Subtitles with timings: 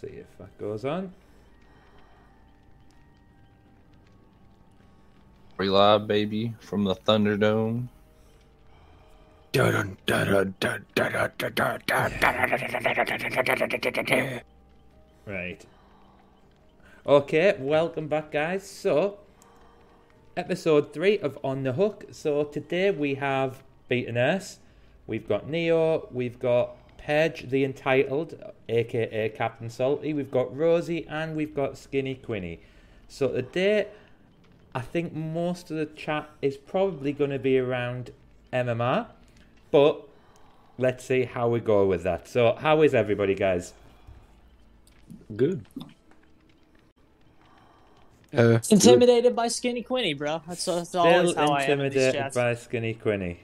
[0.00, 1.12] see if that goes on.
[5.56, 7.88] Free live, baby, from the Thunderdome.
[15.26, 15.66] Right.
[17.06, 18.68] Okay, welcome back, guys.
[18.68, 19.18] So,
[20.36, 22.04] episode three of On the Hook.
[22.12, 24.60] So, today we have Beaten Us,
[25.08, 28.34] we've got Neo, we've got Pedge the Entitled,
[28.68, 32.60] aka Captain Salty, we've got Rosie, and we've got Skinny Quinny.
[33.08, 33.86] So, today,
[34.74, 38.10] I think most of the chat is probably going to be around
[38.52, 39.06] MMR,
[39.70, 40.06] but
[40.76, 42.28] let's see how we go with that.
[42.28, 43.72] So, how is everybody, guys?
[45.34, 45.64] Good.
[48.36, 50.42] Uh, Intimidated by Skinny Quinny, bro.
[50.46, 53.40] That's, that's always how I am in intimidated by Skinny Quinny.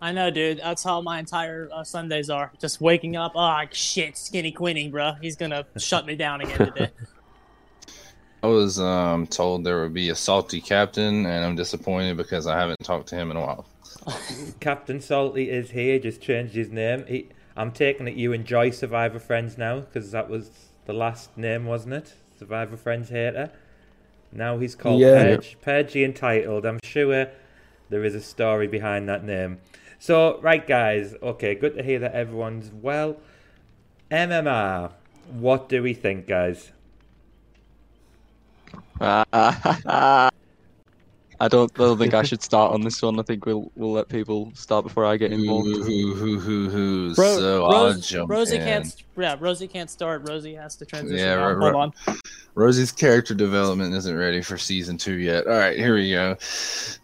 [0.00, 0.58] I know, dude.
[0.58, 2.52] That's how my entire uh, Sundays are.
[2.60, 3.32] Just waking up.
[3.34, 5.14] Oh shit, Skinny Quinny, bro.
[5.20, 6.90] He's gonna shut me down again today.
[8.42, 12.56] I was um, told there would be a salty captain, and I'm disappointed because I
[12.56, 13.66] haven't talked to him in a while.
[14.60, 17.04] Captain Salty is here, just changed his name.
[17.08, 20.50] He, I'm taking it you enjoy Survivor Friends now, because that was
[20.86, 22.14] the last name, wasn't it?
[22.38, 23.50] Survivor Friends hater.
[24.30, 25.14] Now he's called Yeah.
[25.14, 25.56] Pedge.
[25.60, 26.64] Pedge Entitled.
[26.64, 27.28] I'm sure
[27.90, 29.58] there is a story behind that name.
[29.98, 31.14] So, right, guys.
[31.22, 33.16] Okay, good to hear that everyone's well.
[34.10, 34.92] MMR.
[35.30, 36.72] What do we think, guys?
[41.40, 43.18] I don't, I don't think I should start on this one.
[43.18, 45.68] I think we'll we'll let people start before I get Hoo, involved.
[45.68, 47.14] hoo, hoo, hoo, hoo.
[47.14, 48.62] Bro, So I'll Rose, jump Rosie in.
[48.64, 49.04] can't.
[49.16, 50.28] Yeah, Rosie can't start.
[50.28, 51.16] Rosie has to transition.
[51.18, 51.52] Yeah, now.
[51.54, 52.18] right, Hold on.
[52.54, 55.46] Rosie's character development isn't ready for season two yet.
[55.46, 56.36] All right, here we go.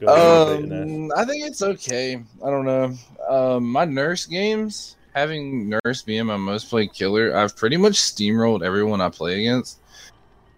[0.00, 2.22] Go ahead, Um, I think it's okay.
[2.44, 2.94] I don't know.
[3.28, 8.64] Um, my nurse games, having nurse being my most played killer, I've pretty much steamrolled
[8.64, 9.80] everyone I play against.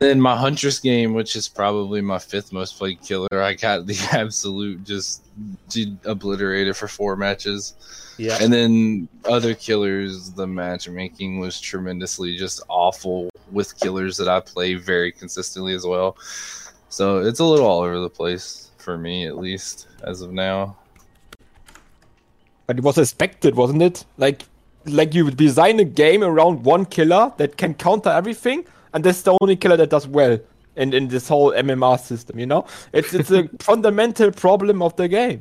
[0.02, 3.96] Then my huntress game, which is probably my fifth most played killer, I got the
[4.12, 5.22] absolute just
[5.68, 7.74] d- obliterated for four matches.
[8.18, 8.36] Yeah.
[8.40, 14.74] And then other killers, the matchmaking was tremendously just awful with killers that I play
[14.74, 16.16] very consistently as well.
[16.88, 20.76] So it's a little all over the place for me, at least as of now.
[22.66, 24.04] but it was expected, wasn't it?
[24.18, 24.42] Like,
[24.84, 29.22] like you would design a game around one killer that can counter everything, and that's
[29.22, 30.38] the only killer that does well
[30.76, 32.38] in, in this whole MMR system.
[32.38, 35.40] You know, it's it's a fundamental problem of the game.